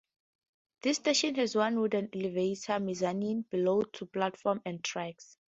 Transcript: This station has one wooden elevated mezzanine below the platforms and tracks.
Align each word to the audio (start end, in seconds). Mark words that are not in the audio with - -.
This 0.81 0.97
station 0.97 1.35
has 1.35 1.55
one 1.55 1.79
wooden 1.79 2.09
elevated 2.11 2.81
mezzanine 2.81 3.45
below 3.51 3.83
the 3.83 4.07
platforms 4.07 4.61
and 4.65 4.83
tracks. 4.83 5.37